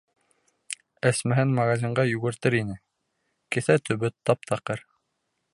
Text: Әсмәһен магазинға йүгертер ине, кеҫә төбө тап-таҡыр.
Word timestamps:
Әсмәһен 1.09 1.51
магазинға 1.59 2.07
йүгертер 2.13 2.59
ине, 2.63 2.79
кеҫә 3.57 3.79
төбө 3.91 4.15
тап-таҡыр. 4.31 4.87